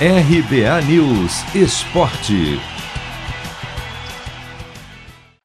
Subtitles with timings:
[0.00, 2.58] RBA News Esporte.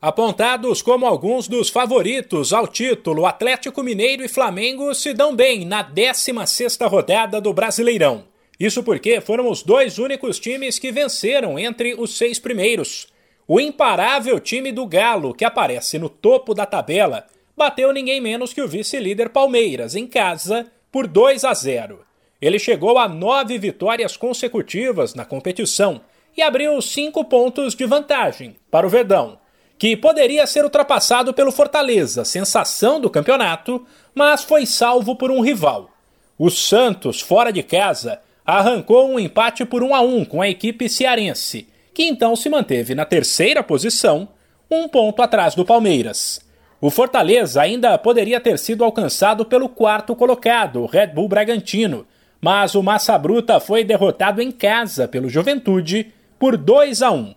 [0.02, 5.84] Apontados como alguns dos favoritos ao título, Atlético Mineiro e Flamengo se dão bem na
[5.84, 8.24] 16ª rodada do Brasileirão.
[8.60, 13.08] Isso porque foram os dois únicos times que venceram entre os seis primeiros.
[13.48, 18.64] O imparável time do Galo, que aparece no topo da tabela, bateu ninguém menos que
[18.64, 22.09] o vice-líder Palmeiras, em casa, por 2 a 0.
[22.42, 26.02] Ele chegou a nove vitórias consecutivas na competição
[26.38, 29.38] e abriu cinco pontos de vantagem para o Verdão,
[29.78, 35.90] que poderia ser ultrapassado pelo Fortaleza, sensação do campeonato, mas foi salvo por um rival.
[36.38, 40.88] O Santos, fora de casa, arrancou um empate por 1 a 1 com a equipe
[40.88, 44.30] cearense, que então se manteve na terceira posição,
[44.72, 46.40] um ponto atrás do Palmeiras.
[46.80, 52.08] O Fortaleza ainda poderia ter sido alcançado pelo quarto colocado, o Red Bull Bragantino,
[52.42, 57.36] mas o Massa Bruta foi derrotado em casa pelo Juventude por 2 a 1.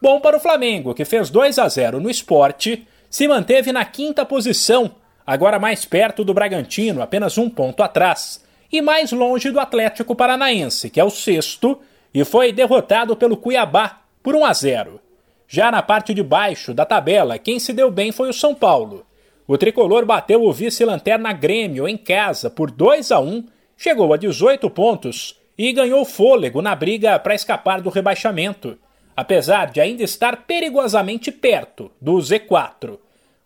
[0.00, 4.24] Bom para o Flamengo, que fez 2 a 0 no esporte, se manteve na quinta
[4.24, 4.92] posição,
[5.26, 10.90] agora mais perto do Bragantino, apenas um ponto atrás, e mais longe do Atlético Paranaense,
[10.90, 11.80] que é o sexto,
[12.12, 15.00] e foi derrotado pelo Cuiabá por 1 a 0.
[15.48, 19.04] Já na parte de baixo da tabela, quem se deu bem foi o São Paulo.
[19.46, 23.44] O tricolor bateu o vice-lanterna Grêmio em casa por 2 a 1
[23.76, 28.78] chegou a 18 pontos e ganhou fôlego na briga para escapar do rebaixamento,
[29.16, 32.98] apesar de ainda estar perigosamente perto do Z4.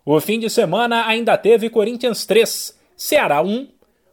[0.05, 3.67] O fim de semana ainda teve Corinthians 3, Ceará 1,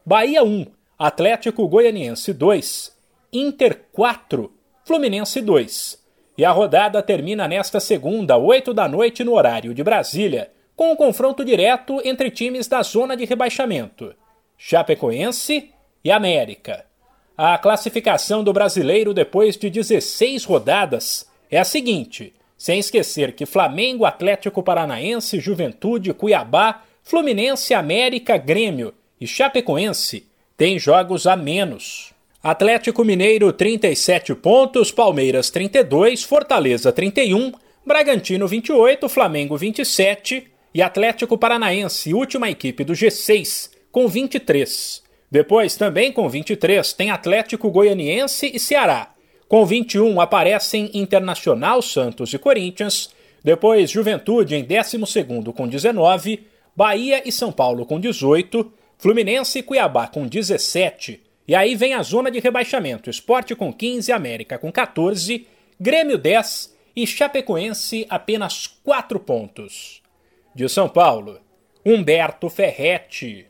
[0.05, 0.67] Bahia 1,
[0.99, 2.97] Atlético Goianiense 2,
[3.33, 4.53] Inter 4,
[4.85, 5.99] Fluminense 2.
[6.37, 10.97] E a rodada termina nesta segunda, 8 da noite, no horário de Brasília, com um
[10.97, 14.15] confronto direto entre times da zona de rebaixamento:
[14.57, 15.71] Chapecoense
[16.05, 16.85] e América.
[17.37, 24.05] A classificação do brasileiro depois de 16 rodadas é a seguinte: sem esquecer que Flamengo,
[24.05, 30.27] Atlético Paranaense, Juventude, Cuiabá, Fluminense, América, Grêmio e Chapecoense
[30.57, 32.13] têm jogos a menos.
[32.43, 37.53] Atlético Mineiro 37 pontos, Palmeiras 32, Fortaleza 31,
[37.87, 45.08] Bragantino 28, Flamengo 27 e Atlético Paranaense, última equipe do G6, com 23.
[45.31, 49.15] Depois, também com 23, tem Atlético Goianiense e Ceará.
[49.47, 53.11] Com 21 aparecem Internacional, Santos e Corinthians.
[53.43, 54.99] Depois, Juventude em 12
[55.55, 61.21] com 19, Bahia e São Paulo com 18, Fluminense e Cuiabá com 17.
[61.47, 65.47] E aí vem a zona de rebaixamento: Esporte com 15, América com 14,
[65.81, 70.03] Grêmio 10 e Chapecoense apenas 4 pontos.
[70.55, 71.41] De São Paulo,
[71.87, 73.47] Humberto Ferretti.